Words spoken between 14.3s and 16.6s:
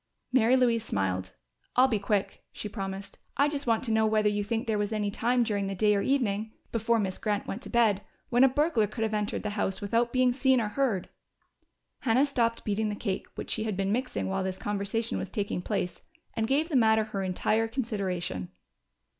this conversation was taking place and